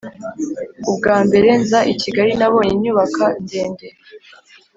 [0.89, 3.87] ubwa mbere nza i kigali nabonye inyubaka ndende.